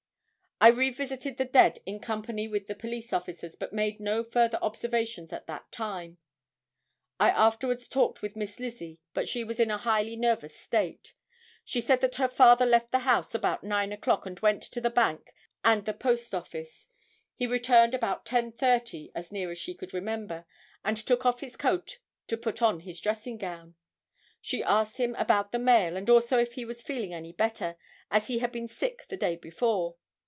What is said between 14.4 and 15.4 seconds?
to the bank